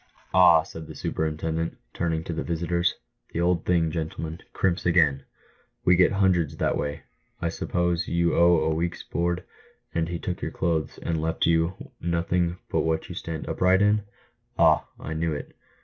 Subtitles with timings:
[0.33, 2.95] "Ah," said the superintendent, turning to the visitors,
[3.33, 5.25] "the old thing, gentlemen,' crimps' again!
[5.85, 7.03] "We get hundreds that way.
[7.39, 9.43] I suppose you owed a week's board,
[9.93, 14.01] and he took your clothes, and left you nothing but what you stand upright in?
[14.57, 14.87] Ah!
[14.99, 15.51] I knew^it